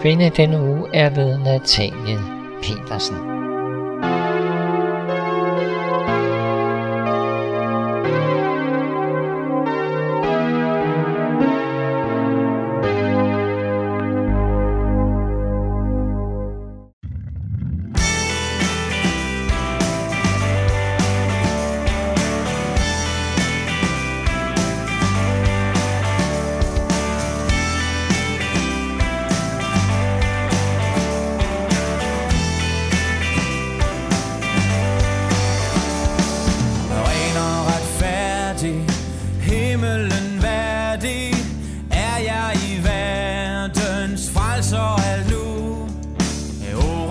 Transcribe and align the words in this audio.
kvinde 0.00 0.30
denne 0.36 0.60
uge 0.60 0.88
er 0.94 1.10
ved 1.10 1.38
Natalie 1.38 2.18
Petersen. 2.62 3.29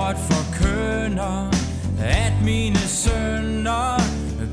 blot 0.09 0.17
forkynder, 0.17 1.49
at 1.99 2.33
mine 2.43 2.77
sønner 2.77 4.01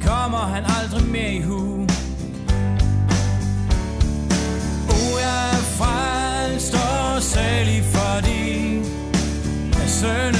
kommer 0.02 0.38
han 0.38 0.64
aldrig 0.82 1.08
mere 1.08 1.32
i 1.32 1.40
hu. 1.42 1.86
Oh, 4.88 5.12
jeg 5.26 5.48
er 5.52 5.64
frelst 5.78 6.74
og 6.74 7.22
salig, 7.22 7.84
fordi 7.84 8.78
at 9.72 9.90
søn 9.90 10.35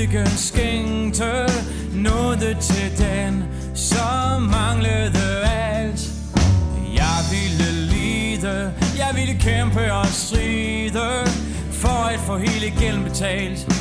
ikke 0.00 0.30
skænkte 0.36 1.46
noget 1.94 2.56
til 2.60 2.98
den, 2.98 3.44
som 3.74 4.42
manglede 4.42 5.46
alt. 5.46 6.10
Jeg 6.94 7.18
ville 7.30 7.72
lide, 7.72 8.72
jeg 8.96 9.12
ville 9.14 9.40
kæmpe 9.40 9.92
og 9.92 10.06
stride, 10.06 11.26
for 11.70 12.08
at 12.08 12.20
få 12.20 12.36
hele 12.36 12.72
gælden 12.80 13.04
betalt. 13.04 13.79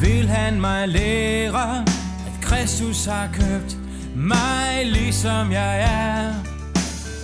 Vil 0.00 0.28
han 0.28 0.60
mig 0.60 0.88
lære, 0.88 1.78
at 2.26 2.42
Kristus 2.42 3.04
har 3.04 3.28
købt 3.32 3.76
mig 4.14 4.80
ligesom 4.84 5.52
jeg 5.52 5.80
er. 5.80 6.32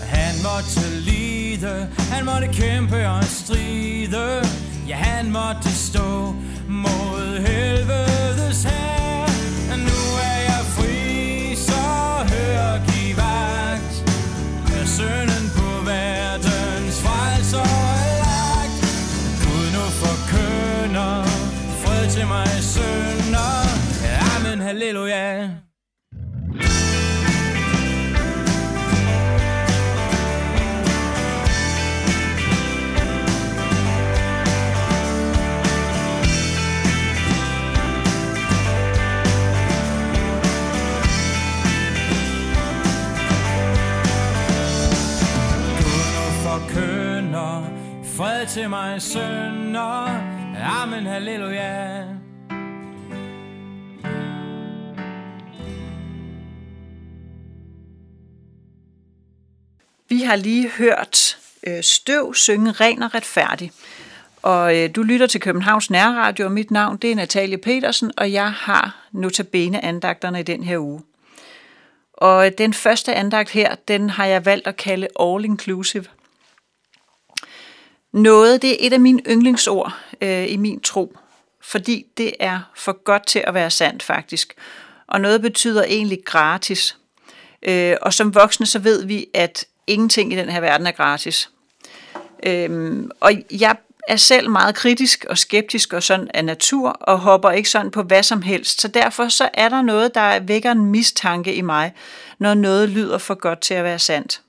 Han 0.06 0.34
måtte 0.42 0.98
lide, 1.00 1.88
han 2.10 2.25
måtte 2.25 2.48
kæmpe 2.53 3.09
og 3.09 3.25
stride, 3.25 4.42
ja 4.88 4.97
han 4.97 5.31
måtte 5.31 5.70
stå 5.75 6.34
mod 6.69 7.38
helvedes 7.38 8.64
her. 8.64 8.86
Til 48.56 48.71
mig 48.71 49.03
sønder. 49.03 50.09
Amen, 50.83 51.06
halleluja. 51.06 52.05
Vi 60.09 60.21
har 60.22 60.37
lige 60.37 60.69
hørt 60.69 61.39
øh, 61.67 61.83
Støv 61.83 62.34
synge 62.34 62.72
ren 62.72 63.03
og 63.03 63.15
retfærdig. 63.15 63.72
Og 64.43 64.77
øh, 64.78 64.91
du 64.97 65.03
lytter 65.03 65.27
til 65.27 65.41
Københavns 65.41 65.91
Nærradio, 65.91 66.44
og 66.44 66.53
mit 66.53 66.71
navn 66.71 66.97
det 66.97 67.11
er 67.11 67.15
Natalie 67.15 67.59
Petersen, 67.59 68.12
og 68.17 68.33
jeg 68.33 68.53
har 68.53 69.09
notabene 69.12 69.84
andagterne 69.84 70.41
i 70.41 70.43
den 70.43 70.62
her 70.62 70.78
uge. 70.78 71.03
Og 72.12 72.47
øh, 72.47 72.53
den 72.59 72.75
første 72.75 73.15
andagt 73.15 73.50
her, 73.50 73.75
den 73.88 74.11
har 74.11 74.27
jeg 74.27 74.44
valgt 74.44 74.67
at 74.67 74.77
kalde 74.77 75.09
All 75.21 75.44
Inclusive. 75.44 76.05
Noget, 78.16 78.62
det 78.62 78.71
er 78.71 78.87
et 78.87 78.93
af 78.93 79.00
mine 79.00 79.22
yndlingsord 79.28 79.93
øh, 80.21 80.53
i 80.53 80.56
min 80.56 80.81
tro, 80.81 81.16
fordi 81.60 82.06
det 82.16 82.32
er 82.41 82.60
for 82.77 83.03
godt 83.04 83.27
til 83.27 83.43
at 83.47 83.54
være 83.54 83.71
sandt 83.71 84.03
faktisk. 84.03 84.54
Og 85.06 85.21
noget 85.21 85.43
betyder 85.43 85.84
egentlig 85.84 86.19
gratis. 86.25 86.97
Øh, 87.62 87.96
og 88.02 88.12
som 88.12 88.35
voksne 88.35 88.67
så 88.67 88.79
ved 88.79 89.05
vi, 89.05 89.26
at 89.35 89.64
ingenting 89.87 90.32
i 90.32 90.37
den 90.37 90.49
her 90.49 90.61
verden 90.61 90.87
er 90.87 90.91
gratis. 90.91 91.50
Øh, 92.46 93.05
og 93.20 93.32
jeg 93.50 93.76
er 94.08 94.17
selv 94.17 94.50
meget 94.50 94.75
kritisk 94.75 95.25
og 95.31 95.38
skeptisk 95.38 95.93
og 95.93 96.02
sådan 96.02 96.31
af 96.35 96.44
natur, 96.44 96.88
og 96.88 97.19
hopper 97.19 97.50
ikke 97.50 97.70
sådan 97.70 97.91
på 97.91 98.02
hvad 98.02 98.23
som 98.23 98.43
helst. 98.43 98.81
Så 98.81 98.88
derfor 98.88 99.29
så 99.29 99.49
er 99.55 99.69
der 99.69 99.82
noget, 99.82 100.14
der 100.14 100.41
vækker 100.41 100.73
en 100.73 100.87
mistanke 100.87 101.55
i 101.55 101.61
mig, 101.61 101.93
når 102.38 102.55
noget 102.55 102.88
lyder 102.88 103.19
for 103.19 103.35
godt 103.35 103.61
til 103.61 103.75
at 103.75 103.85
være 103.85 103.99
sandt. 103.99 104.41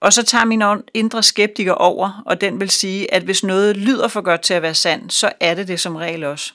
Og 0.00 0.12
så 0.12 0.22
tager 0.22 0.44
min 0.44 0.62
indre 0.94 1.22
skeptiker 1.22 1.72
over, 1.72 2.22
og 2.26 2.40
den 2.40 2.60
vil 2.60 2.70
sige, 2.70 3.14
at 3.14 3.22
hvis 3.22 3.44
noget 3.44 3.76
lyder 3.76 4.08
for 4.08 4.20
godt 4.20 4.40
til 4.40 4.54
at 4.54 4.62
være 4.62 4.74
sandt, 4.74 5.12
så 5.12 5.32
er 5.40 5.54
det 5.54 5.68
det 5.68 5.80
som 5.80 5.96
regel 5.96 6.24
også. 6.24 6.52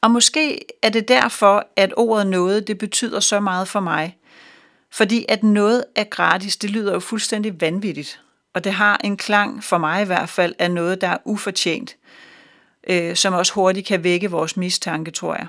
Og 0.00 0.10
måske 0.10 0.60
er 0.82 0.88
det 0.88 1.08
derfor, 1.08 1.66
at 1.76 1.92
ordet 1.96 2.26
noget, 2.26 2.66
det 2.66 2.78
betyder 2.78 3.20
så 3.20 3.40
meget 3.40 3.68
for 3.68 3.80
mig. 3.80 4.16
Fordi 4.90 5.24
at 5.28 5.42
noget 5.42 5.84
er 5.94 6.04
gratis, 6.04 6.56
det 6.56 6.70
lyder 6.70 6.92
jo 6.92 7.00
fuldstændig 7.00 7.60
vanvittigt. 7.60 8.20
Og 8.54 8.64
det 8.64 8.72
har 8.72 9.00
en 9.04 9.16
klang, 9.16 9.64
for 9.64 9.78
mig 9.78 10.02
i 10.02 10.06
hvert 10.06 10.28
fald, 10.28 10.54
af 10.58 10.70
noget, 10.70 11.00
der 11.00 11.08
er 11.08 11.18
ufortjent. 11.24 11.96
Øh, 12.90 13.16
som 13.16 13.34
også 13.34 13.52
hurtigt 13.52 13.86
kan 13.86 14.04
vække 14.04 14.30
vores 14.30 14.56
mistanke, 14.56 15.10
tror 15.10 15.34
jeg. 15.34 15.46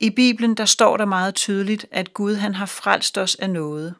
I 0.00 0.10
Bibelen, 0.10 0.54
der 0.54 0.64
står 0.64 0.96
der 0.96 1.04
meget 1.04 1.34
tydeligt, 1.34 1.86
at 1.90 2.14
Gud 2.14 2.34
han 2.34 2.54
har 2.54 2.66
frelst 2.66 3.18
os 3.18 3.34
af 3.34 3.50
noget. 3.50 3.94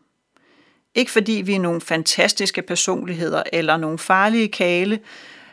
Ikke 0.94 1.10
fordi 1.10 1.32
vi 1.32 1.54
er 1.54 1.60
nogle 1.60 1.80
fantastiske 1.80 2.62
personligheder 2.62 3.42
eller 3.52 3.76
nogle 3.76 3.98
farlige 3.98 4.48
kale, 4.48 5.00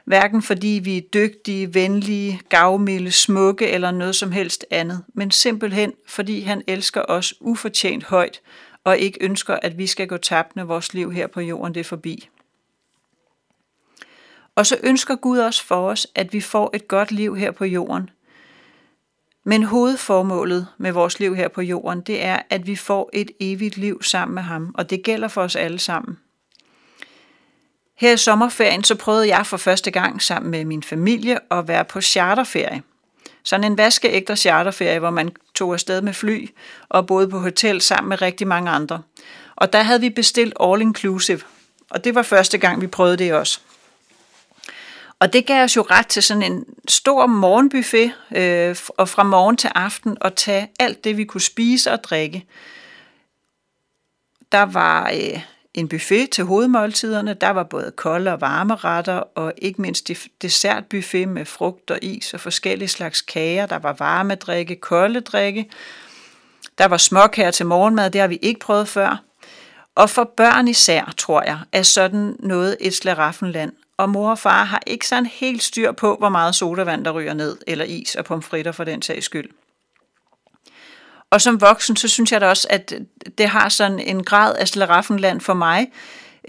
hverken 0.05 0.41
fordi 0.41 0.79
vi 0.83 0.97
er 0.97 1.01
dygtige, 1.01 1.73
venlige, 1.73 2.41
gavmilde, 2.49 3.11
smukke 3.11 3.67
eller 3.67 3.91
noget 3.91 4.15
som 4.15 4.31
helst 4.31 4.65
andet, 4.71 5.03
men 5.13 5.31
simpelthen 5.31 5.93
fordi 6.07 6.41
han 6.41 6.63
elsker 6.67 7.01
os 7.07 7.33
ufortjent 7.39 8.03
højt 8.03 8.41
og 8.83 8.97
ikke 8.97 9.17
ønsker, 9.21 9.59
at 9.61 9.77
vi 9.77 9.87
skal 9.87 10.07
gå 10.07 10.17
tabt, 10.17 10.55
når 10.55 10.63
vores 10.63 10.93
liv 10.93 11.11
her 11.11 11.27
på 11.27 11.41
jorden 11.41 11.73
det 11.73 11.79
er 11.79 11.83
forbi. 11.83 12.29
Og 14.55 14.65
så 14.65 14.77
ønsker 14.83 15.15
Gud 15.15 15.37
også 15.37 15.65
for 15.65 15.89
os, 15.89 16.07
at 16.15 16.33
vi 16.33 16.41
får 16.41 16.69
et 16.73 16.87
godt 16.87 17.11
liv 17.11 17.35
her 17.35 17.51
på 17.51 17.65
jorden. 17.65 18.09
Men 19.49 19.63
hovedformålet 19.63 20.67
med 20.77 20.91
vores 20.91 21.19
liv 21.19 21.35
her 21.35 21.47
på 21.47 21.61
jorden, 21.61 22.01
det 22.01 22.23
er, 22.23 22.39
at 22.49 22.67
vi 22.67 22.75
får 22.75 23.09
et 23.13 23.31
evigt 23.39 23.77
liv 23.77 24.03
sammen 24.03 24.35
med 24.35 24.43
ham, 24.43 24.75
og 24.77 24.89
det 24.89 25.03
gælder 25.03 25.27
for 25.27 25.41
os 25.41 25.55
alle 25.55 25.79
sammen. 25.79 26.17
Her 27.95 28.13
i 28.13 28.17
sommerferien 28.17 28.83
så 28.83 28.95
prøvede 28.95 29.27
jeg 29.27 29.45
for 29.45 29.57
første 29.57 29.91
gang 29.91 30.21
sammen 30.21 30.51
med 30.51 30.65
min 30.65 30.83
familie 30.83 31.39
at 31.51 31.67
være 31.67 31.85
på 31.85 32.01
charterferie. 32.01 32.81
Sådan 33.43 33.63
en 33.63 33.77
vaskeægter 33.77 34.35
charterferie, 34.35 34.99
hvor 34.99 35.09
man 35.09 35.31
tog 35.55 35.73
afsted 35.73 36.01
med 36.01 36.13
fly 36.13 36.49
og 36.89 37.07
boede 37.07 37.29
på 37.29 37.39
hotel 37.39 37.81
sammen 37.81 38.09
med 38.09 38.21
rigtig 38.21 38.47
mange 38.47 38.71
andre. 38.71 39.01
Og 39.55 39.73
der 39.73 39.83
havde 39.83 40.01
vi 40.01 40.09
bestilt 40.09 40.53
all 40.59 40.81
inclusive, 40.81 41.41
og 41.89 42.03
det 42.03 42.15
var 42.15 42.21
første 42.21 42.57
gang, 42.57 42.81
vi 42.81 42.87
prøvede 42.87 43.17
det 43.17 43.33
også. 43.33 43.59
Og 45.19 45.33
det 45.33 45.45
gav 45.45 45.63
os 45.63 45.75
jo 45.75 45.81
ret 45.81 46.07
til 46.07 46.23
sådan 46.23 46.43
en 46.43 46.65
stor 46.87 47.25
morgenbuffet, 47.25 48.13
øh, 48.35 48.75
og 48.97 49.09
fra 49.09 49.23
morgen 49.23 49.57
til 49.57 49.71
aften 49.75 50.17
at 50.21 50.33
tage 50.35 50.69
alt 50.79 51.03
det, 51.03 51.17
vi 51.17 51.25
kunne 51.25 51.41
spise 51.41 51.91
og 51.91 52.03
drikke. 52.03 52.45
Der 54.51 54.61
var 54.61 55.09
øh, 55.09 55.41
en 55.73 55.87
buffet 55.87 56.29
til 56.29 56.43
hovedmåltiderne. 56.43 57.33
Der 57.33 57.49
var 57.49 57.63
både 57.63 57.91
kolde 57.91 58.33
og 58.33 58.41
varme 58.41 58.75
retter, 58.75 59.13
og 59.13 59.53
ikke 59.57 59.81
mindst 59.81 60.11
dessertbuffet 60.41 61.27
med 61.27 61.45
frugt 61.45 61.91
og 61.91 61.99
is 62.01 62.33
og 62.33 62.39
forskellige 62.39 62.87
slags 62.87 63.21
kager. 63.21 63.65
Der 63.65 63.79
var 63.79 63.93
varme 63.93 64.35
drikke, 64.35 64.75
kolde 64.75 65.21
drikke. 65.21 65.69
Der 66.77 66.85
var 66.85 66.97
småkager 66.97 67.51
til 67.51 67.65
morgenmad, 67.65 68.11
det 68.11 68.21
har 68.21 68.27
vi 68.27 68.39
ikke 68.41 68.59
prøvet 68.59 68.87
før. 68.87 69.23
Og 69.95 70.09
for 70.09 70.23
børn 70.37 70.67
især, 70.67 71.13
tror 71.17 71.41
jeg, 71.41 71.59
er 71.71 71.83
sådan 71.83 72.35
noget 72.39 72.77
et 72.79 72.93
slaraffenland. 72.93 73.71
Og 73.97 74.09
mor 74.09 74.31
og 74.31 74.39
far 74.39 74.63
har 74.63 74.81
ikke 74.87 75.07
sådan 75.07 75.25
helt 75.25 75.63
styr 75.63 75.91
på, 75.91 76.15
hvor 76.15 76.29
meget 76.29 76.55
sodavand 76.55 77.05
der 77.05 77.11
ryger 77.11 77.33
ned, 77.33 77.57
eller 77.67 77.85
is 77.85 78.15
og 78.15 78.25
pomfritter 78.25 78.71
for 78.71 78.83
den 78.83 79.01
sags 79.01 79.25
skyld. 79.25 79.49
Og 81.31 81.41
som 81.41 81.61
voksen, 81.61 81.95
så 81.95 82.07
synes 82.07 82.31
jeg 82.31 82.41
da 82.41 82.49
også, 82.49 82.67
at 82.69 82.93
det 83.37 83.47
har 83.47 83.69
sådan 83.69 83.99
en 83.99 84.23
grad 84.23 84.55
af 84.55 84.67
slaraffenland 84.67 85.41
for 85.41 85.53
mig, 85.53 85.91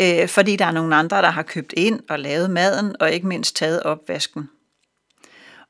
øh, 0.01 0.29
fordi 0.29 0.57
der 0.57 0.65
er 0.65 0.71
nogle 0.71 0.97
andre, 0.97 1.23
der 1.23 1.31
har 1.31 1.43
købt 1.43 1.75
ind 1.77 2.01
og 2.09 2.19
lavet 2.19 2.51
maden, 2.51 2.97
og 3.01 3.13
ikke 3.13 3.27
mindst 3.27 3.57
taget 3.57 3.83
opvasken. 3.83 4.49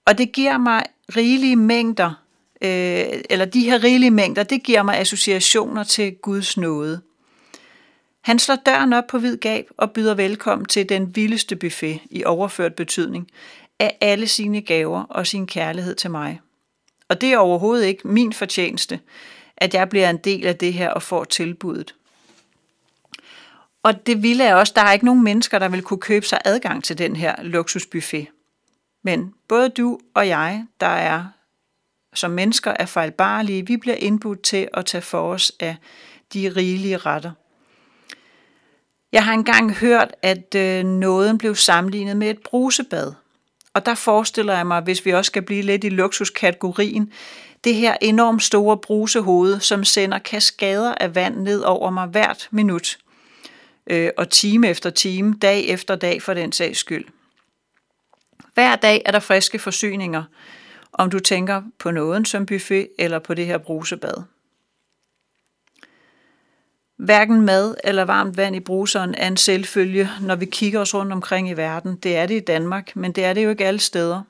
Og 0.06 0.18
det 0.18 0.32
giver 0.32 0.58
mig 0.58 0.82
rigelige 1.16 1.56
mængder, 1.56 2.22
øh, 2.62 3.04
eller 3.30 3.44
de 3.44 3.60
her 3.60 3.84
rigelige 3.84 4.10
mængder, 4.10 4.42
det 4.42 4.62
giver 4.62 4.82
mig 4.82 4.98
associationer 4.98 5.84
til 5.84 6.16
Guds 6.22 6.56
nåde. 6.56 7.00
Han 8.20 8.38
slår 8.38 8.56
døren 8.66 8.92
op 8.92 9.06
på 9.06 9.18
vid 9.18 9.36
gab 9.36 9.70
og 9.76 9.90
byder 9.90 10.14
velkommen 10.14 10.66
til 10.66 10.88
den 10.88 11.16
vildeste 11.16 11.56
buffet 11.56 12.00
i 12.10 12.24
overført 12.24 12.74
betydning 12.74 13.30
af 13.78 13.98
alle 14.00 14.26
sine 14.26 14.60
gaver 14.60 15.02
og 15.02 15.26
sin 15.26 15.46
kærlighed 15.46 15.94
til 15.94 16.10
mig. 16.10 16.40
Og 17.08 17.20
det 17.20 17.32
er 17.32 17.38
overhovedet 17.38 17.86
ikke 17.86 18.08
min 18.08 18.32
fortjeneste, 18.32 19.00
at 19.56 19.74
jeg 19.74 19.88
bliver 19.88 20.10
en 20.10 20.16
del 20.16 20.46
af 20.46 20.56
det 20.56 20.72
her 20.72 20.90
og 20.90 21.02
får 21.02 21.24
tilbuddet. 21.24 21.94
Og 23.82 24.06
det 24.06 24.22
ville 24.22 24.44
er 24.44 24.54
også, 24.54 24.72
der 24.76 24.82
er 24.82 24.92
ikke 24.92 25.04
nogen 25.04 25.24
mennesker, 25.24 25.58
der 25.58 25.68
vil 25.68 25.82
kunne 25.82 26.00
købe 26.00 26.26
sig 26.26 26.38
adgang 26.44 26.84
til 26.84 26.98
den 26.98 27.16
her 27.16 27.42
luksusbuffet. 27.42 28.26
Men 29.02 29.34
både 29.48 29.68
du 29.68 29.98
og 30.14 30.28
jeg, 30.28 30.64
der 30.80 30.86
er 30.86 31.24
som 32.14 32.30
mennesker 32.30 32.70
er 32.78 32.86
fejlbarlige, 32.86 33.66
vi 33.66 33.76
bliver 33.76 33.96
indbudt 33.96 34.42
til 34.42 34.68
at 34.74 34.86
tage 34.86 35.02
for 35.02 35.32
os 35.32 35.52
af 35.60 35.76
de 36.32 36.52
rigelige 36.56 36.96
retter. 36.96 37.32
Jeg 39.12 39.24
har 39.24 39.32
engang 39.32 39.74
hørt, 39.74 40.14
at 40.22 40.54
øh, 40.54 40.84
nåden 40.84 41.38
blev 41.38 41.54
sammenlignet 41.54 42.16
med 42.16 42.30
et 42.30 42.38
brusebad– 42.38 43.12
og 43.78 43.86
der 43.86 43.94
forestiller 43.94 44.56
jeg 44.56 44.66
mig, 44.66 44.80
hvis 44.80 45.06
vi 45.06 45.12
også 45.12 45.28
skal 45.28 45.42
blive 45.42 45.62
lidt 45.62 45.84
i 45.84 45.88
luksuskategorien, 45.88 47.12
det 47.64 47.74
her 47.74 47.96
enormt 48.00 48.42
store 48.42 48.76
brusehoved, 48.76 49.60
som 49.60 49.84
sender 49.84 50.18
kaskader 50.18 50.94
af 50.94 51.14
vand 51.14 51.36
ned 51.36 51.60
over 51.60 51.90
mig 51.90 52.06
hvert 52.06 52.48
minut. 52.50 52.98
Øh, 53.86 54.10
og 54.16 54.30
time 54.30 54.68
efter 54.68 54.90
time, 54.90 55.34
dag 55.42 55.66
efter 55.66 55.96
dag 55.96 56.22
for 56.22 56.34
den 56.34 56.52
sags 56.52 56.78
skyld. 56.78 57.04
Hver 58.54 58.76
dag 58.76 59.02
er 59.06 59.12
der 59.12 59.20
friske 59.20 59.58
forsyninger, 59.58 60.22
om 60.92 61.10
du 61.10 61.18
tænker 61.18 61.62
på 61.78 61.90
nåden 61.90 62.24
som 62.24 62.46
buffet 62.46 62.88
eller 62.98 63.18
på 63.18 63.34
det 63.34 63.46
her 63.46 63.58
brusebad. 63.58 64.22
Hverken 66.98 67.40
mad 67.40 67.74
eller 67.84 68.02
varmt 68.02 68.36
vand 68.36 68.56
i 68.56 68.60
bruseren 68.60 69.14
er 69.14 69.26
en 69.26 69.36
selvfølge, 69.36 70.10
når 70.20 70.36
vi 70.36 70.46
kigger 70.46 70.80
os 70.80 70.94
rundt 70.94 71.12
omkring 71.12 71.50
i 71.50 71.52
verden. 71.52 71.96
Det 71.96 72.16
er 72.16 72.26
det 72.26 72.34
i 72.34 72.44
Danmark, 72.44 72.96
men 72.96 73.12
det 73.12 73.24
er 73.24 73.32
det 73.32 73.44
jo 73.44 73.50
ikke 73.50 73.66
alle 73.66 73.80
steder. 73.80 74.22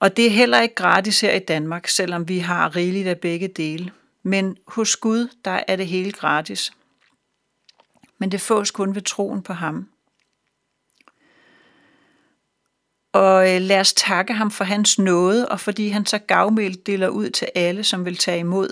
Og 0.00 0.16
det 0.16 0.26
er 0.26 0.30
heller 0.30 0.60
ikke 0.60 0.74
gratis 0.74 1.20
her 1.20 1.32
i 1.32 1.38
Danmark, 1.38 1.88
selvom 1.88 2.28
vi 2.28 2.38
har 2.38 2.76
rigeligt 2.76 3.08
af 3.08 3.18
begge 3.18 3.48
dele. 3.48 3.92
Men 4.22 4.56
hos 4.66 4.96
Gud, 4.96 5.28
der 5.44 5.60
er 5.68 5.76
det 5.76 5.86
hele 5.86 6.12
gratis. 6.12 6.72
Men 8.18 8.32
det 8.32 8.40
fås 8.40 8.70
kun 8.70 8.94
ved 8.94 9.02
troen 9.02 9.42
på 9.42 9.52
ham. 9.52 9.88
Og 13.12 13.54
øh, 13.54 13.60
lad 13.60 13.80
os 13.80 13.92
takke 13.92 14.32
ham 14.32 14.50
for 14.50 14.64
hans 14.64 14.98
nåde, 14.98 15.48
og 15.48 15.60
fordi 15.60 15.88
han 15.88 16.06
så 16.06 16.18
gavmildt 16.18 16.86
deler 16.86 17.08
ud 17.08 17.30
til 17.30 17.48
alle, 17.54 17.84
som 17.84 18.04
vil 18.04 18.16
tage 18.16 18.38
imod. 18.38 18.68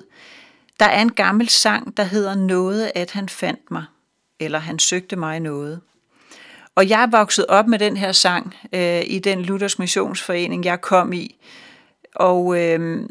Der 0.81 0.87
er 0.87 1.03
en 1.03 1.13
gammel 1.13 1.49
sang, 1.49 1.97
der 1.97 2.03
hedder 2.03 2.35
Noget, 2.35 2.93
at 2.95 3.11
han 3.11 3.29
fandt 3.29 3.71
mig, 3.71 3.85
eller 4.41 4.59
han 4.59 4.79
søgte 4.79 5.17
mig 5.17 5.41
noget. 5.41 5.81
Og 6.75 6.89
jeg 6.89 7.03
er 7.03 7.07
vokset 7.07 7.47
op 7.47 7.67
med 7.67 7.79
den 7.79 7.97
her 7.97 8.13
sang 8.13 8.55
øh, 8.73 9.03
i 9.07 9.19
den 9.19 9.43
Luthers 9.43 9.79
Missionsforening, 9.79 10.65
jeg 10.65 10.81
kom 10.81 11.13
i. 11.13 11.37
Og 12.15 12.61
øh, 12.61 13.09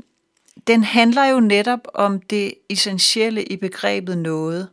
den 0.67 0.83
handler 0.83 1.25
jo 1.25 1.39
netop 1.39 1.87
om 1.93 2.21
det 2.21 2.53
essentielle 2.69 3.43
i 3.43 3.55
begrebet 3.55 4.17
noget. 4.17 4.67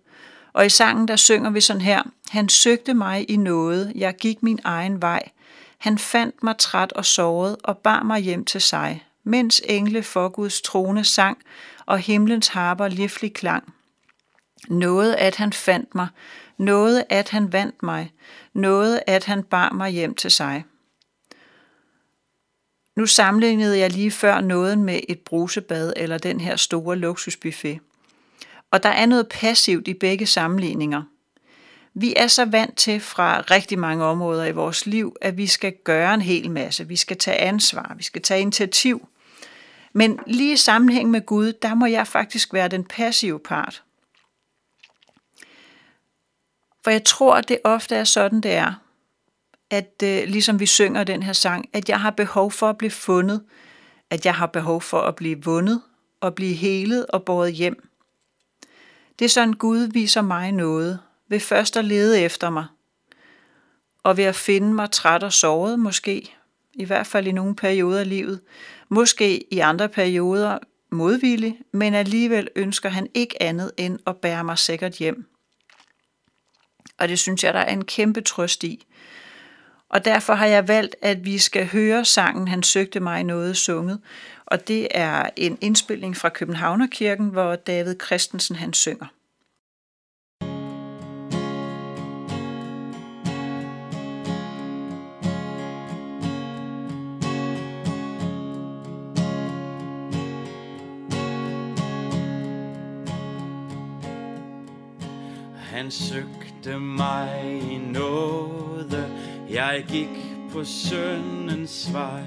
Og 0.52 0.66
i 0.66 0.68
sangen 0.68 1.09
der 1.09 1.16
synger 1.16 1.50
vi 1.50 1.61
sådan 1.61 1.83
her, 1.83 2.02
Han 2.28 2.49
søgte 2.49 2.95
mig 2.95 3.30
i 3.30 3.37
noget, 3.37 3.92
jeg 3.95 4.16
gik 4.16 4.42
min 4.42 4.59
egen 4.64 5.02
vej. 5.02 5.28
Han 5.78 5.99
fandt 5.99 6.42
mig 6.42 6.54
træt 6.59 6.92
og 6.92 7.04
såret 7.04 7.57
og 7.64 7.78
bar 7.78 8.02
mig 8.02 8.21
hjem 8.21 8.45
til 8.45 8.61
sig, 8.61 9.04
mens 9.28 9.62
engle 9.64 10.02
for 10.02 10.28
Guds 10.28 10.61
trone 10.61 11.04
sang 11.04 11.38
og 11.87 11.99
himlens 11.99 12.49
harper 12.49 12.88
livlig 12.88 13.35
klang. 13.35 13.75
Noget 14.68 15.14
at 15.14 15.37
han 15.37 15.52
fandt 15.52 15.94
mig, 15.94 16.08
noget 16.58 17.04
at 17.08 17.28
han 17.28 17.52
vandt 17.52 17.82
mig, 17.82 18.12
noget 18.52 19.00
at 19.06 19.25
han 19.25 19.42
bar 19.42 19.73
mig 19.73 19.90
hjem 19.90 20.14
til 20.14 20.30
sig. 20.30 20.64
Nu 22.97 23.06
sammenlignede 23.06 23.78
jeg 23.78 23.92
lige 23.92 24.11
før 24.11 24.40
noget 24.40 24.78
med 24.78 25.00
et 25.08 25.20
brusebad 25.20 25.92
eller 25.97 26.18
den 26.18 26.40
her 26.40 26.56
store 26.56 26.97
luksusbuffet. 26.97 27.78
Og 28.70 28.82
der 28.82 28.88
er 28.88 29.06
noget 29.06 29.28
passivt 29.28 29.88
i 29.88 29.94
begge 29.94 30.26
sammenligninger. 30.26 31.02
Vi 31.94 32.14
er 32.16 32.26
så 32.26 32.44
vant 32.44 32.76
til 32.76 33.00
fra 33.00 33.40
rigtig 33.40 33.78
mange 33.78 34.04
områder 34.04 34.44
i 34.44 34.52
vores 34.52 34.87
liv, 34.87 35.16
at 35.20 35.37
vi 35.37 35.47
skal 35.47 35.73
gøre 35.85 36.14
en 36.14 36.23
hel 36.23 36.50
masse. 36.50 36.88
Vi 36.88 36.97
skal 36.97 37.16
tage 37.18 37.37
ansvar, 37.37 37.94
vi 37.97 38.02
skal 38.02 38.23
tage 38.23 38.40
initiativ. 38.40 39.08
Men 39.92 40.18
lige 40.26 40.52
i 40.52 40.57
sammenhæng 40.57 41.11
med 41.11 41.26
Gud, 41.26 41.52
der 41.52 41.75
må 41.75 41.87
jeg 41.87 42.07
faktisk 42.07 42.52
være 42.52 42.68
den 42.68 42.85
passive 42.85 43.40
part. 43.40 43.83
For 46.85 46.90
jeg 46.90 47.04
tror, 47.04 47.35
at 47.35 47.49
det 47.49 47.59
ofte 47.64 47.97
er 47.97 48.04
sådan, 48.04 48.40
det 48.40 48.52
er, 48.52 48.75
at 49.71 50.02
øh, 50.04 50.25
ligesom 50.28 50.61
vi 50.61 50.66
synger 50.66 51.04
den 51.04 51.23
her 51.23 51.33
sang, 51.33 51.68
at 51.73 51.88
jeg 51.88 52.00
har 52.00 52.11
behov 52.11 52.52
for 52.52 52.71
at 52.71 52.78
blive 52.78 52.90
fundet, 52.90 53.45
at 54.11 54.26
jeg 54.26 54.35
har 54.35 54.47
behov 54.47 54.83
for 54.83 55.00
at 55.00 55.16
blive 55.16 55.45
vundet 55.45 55.83
og 56.21 56.35
blive 56.35 56.54
helet 56.54 57.07
og 57.07 57.25
båret 57.25 57.52
hjem. 57.52 57.88
Det 59.18 59.25
er 59.25 59.28
sådan, 59.28 59.52
Gud 59.52 59.78
viser 59.78 60.23
mig 60.23 60.52
noget, 60.52 60.99
ved 61.28 61.40
først 61.40 61.76
at 61.76 61.85
lede 61.85 62.21
efter 62.21 62.50
mig, 62.50 62.66
og 64.02 64.16
ved 64.16 64.25
at 64.25 64.37
finde 64.37 64.75
mig 64.75 64.90
træt 64.90 65.23
og 65.23 65.33
såret 65.33 65.78
måske, 65.78 66.37
i 66.78 66.85
hvert 66.85 67.06
fald 67.06 67.26
i 67.26 67.32
nogle 67.32 67.56
perioder 67.56 68.00
af 68.00 68.08
livet, 68.08 68.40
måske 68.88 69.54
i 69.54 69.58
andre 69.58 69.88
perioder 69.88 70.58
modvillig, 70.92 71.58
men 71.73 71.94
alligevel 71.94 72.49
ønsker 72.56 72.88
han 72.88 73.08
ikke 73.14 73.42
andet 73.42 73.73
end 73.76 73.99
at 74.06 74.16
bære 74.16 74.44
mig 74.44 74.58
sikkert 74.58 74.92
hjem. 74.92 75.26
Og 76.99 77.08
det 77.08 77.18
synes 77.18 77.44
jeg, 77.44 77.54
der 77.54 77.61
er 77.61 77.73
en 77.73 77.85
kæmpe 77.85 78.20
trøst 78.20 78.64
i. 78.64 78.87
Og 79.90 80.04
derfor 80.04 80.35
har 80.35 80.47
jeg 80.47 80.68
valgt, 80.68 80.97
at 81.02 81.25
vi 81.25 81.38
skal 81.38 81.66
høre 81.66 82.04
sangen 82.04 82.49
Han 82.49 82.62
søgte 82.62 83.00
mig 83.00 83.25
noget 83.25 83.56
sunget. 83.56 84.00
Og 84.47 84.68
det 84.68 84.88
er 84.90 85.30
en 85.37 85.58
indspilning 85.61 86.16
fra 86.16 86.28
Københavnerkirken, 86.28 87.28
hvor 87.28 87.56
David 87.56 87.97
Christensen 88.06 88.56
han 88.56 88.73
synger. 88.73 89.06
Han 105.78 105.90
søgte 105.90 106.78
mig 106.78 107.62
i 107.73 107.78
nåde, 107.78 109.11
jeg 109.50 109.85
gik 109.88 110.35
på 110.52 110.64
søndens 110.64 111.90
vej. 111.92 112.23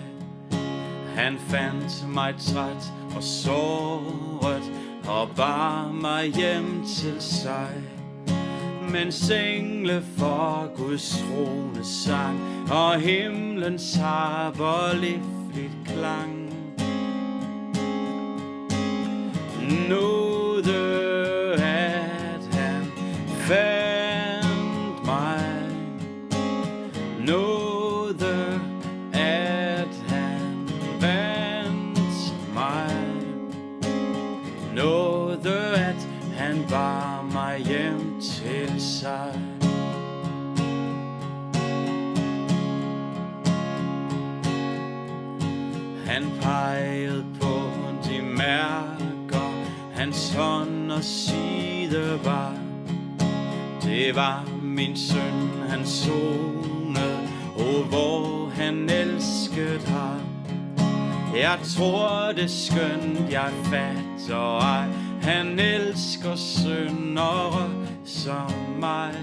Han 1.16 1.38
fandt 1.40 2.14
mig 2.14 2.36
træt 2.40 2.92
og 3.16 3.24
såret 3.24 4.72
og 5.08 5.30
bar 5.36 5.92
mig 5.92 6.26
hjem 6.26 6.84
til 6.98 7.16
sig. 7.20 7.70
Men 8.92 9.14
engle 9.32 10.04
for 10.18 10.78
Guds 10.78 11.10
trone 11.20 11.86
sang, 11.86 12.40
og 12.72 13.00
himlens 13.00 13.96
harper 13.96 14.94
livligt 14.94 15.78
klang. 15.86 16.54
Nåde, 19.90 20.21
hans 50.52 50.70
hånd 50.70 50.92
og 50.92 51.04
side 51.04 52.20
var. 52.24 52.54
Det 53.84 54.16
var 54.16 54.46
min 54.62 54.98
søn, 54.98 55.50
han 55.70 55.86
sonede, 55.86 57.20
og 57.56 57.84
hvor 57.90 58.50
han 58.56 58.90
elskede 58.90 59.80
har 59.88 60.20
Jeg 61.36 61.60
tror 61.64 62.32
det 62.36 62.52
skønt, 62.52 63.32
jeg 63.32 63.52
fatter 63.64 64.60
ej 64.60 64.88
Han 65.22 65.60
elsker 65.60 66.36
sønder 66.36 67.70
som 68.06 68.52
mig 68.80 69.14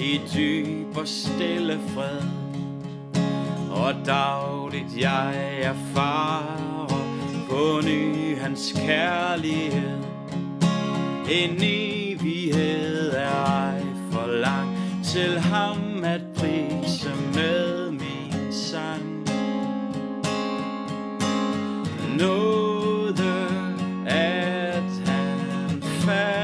i 0.00 0.20
dyb 0.34 0.96
og 0.96 1.08
stille 1.08 1.80
fred. 1.94 2.22
Og 3.70 3.94
dagligt 4.06 5.00
jeg 5.00 5.58
erfarer 5.62 6.86
på 7.50 7.80
ny 7.84 8.38
hans 8.38 8.72
kærlighed. 8.76 9.98
En 11.30 11.56
evighed 11.62 13.12
er 13.12 13.44
ej 13.44 13.82
for 14.10 14.26
lang 14.26 14.76
til 15.04 15.38
ham 15.38 16.04
at 16.04 16.20
prise 16.36 17.10
med 17.34 17.90
min 17.90 18.52
sang. 18.52 19.28
Nåde 22.18 23.46
at 24.06 24.90
han 25.06 25.82
fandt 25.82 26.39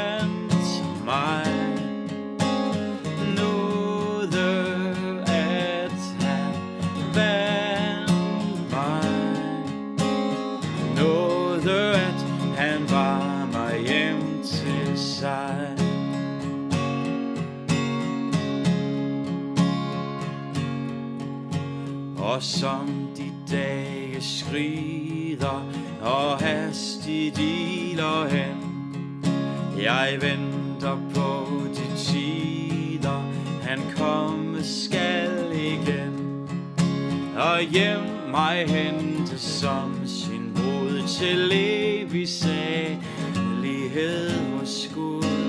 skrider 25.47 25.63
Og 26.03 26.39
hastigt 26.39 27.39
iler 27.39 28.29
hen. 28.29 28.57
Jeg 29.83 30.19
venter 30.21 30.99
på 31.15 31.47
de 31.75 31.97
tider 31.97 33.23
Han 33.63 33.81
komme 33.97 34.65
skal 34.65 35.53
igen. 35.55 36.49
Og 37.37 37.61
hjem 37.61 38.31
mig 38.31 38.67
hente 38.69 39.39
som 39.39 39.95
sin 40.07 40.53
brud 40.55 41.09
Til 41.09 41.51
evig 41.53 42.29
salighed 42.29 43.51
hos 44.59 44.91
Gud 44.95 45.46